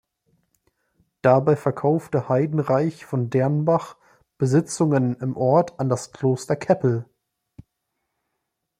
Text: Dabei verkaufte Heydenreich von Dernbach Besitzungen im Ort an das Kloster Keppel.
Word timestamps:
Dabei 1.21 1.55
verkaufte 1.55 2.27
Heydenreich 2.27 3.05
von 3.05 3.29
Dernbach 3.29 3.97
Besitzungen 4.39 5.15
im 5.17 5.37
Ort 5.37 5.79
an 5.79 5.89
das 5.89 6.11
Kloster 6.11 6.55
Keppel. 6.55 7.05